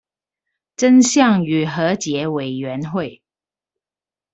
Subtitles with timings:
[0.75, 3.21] 真相與和解委員會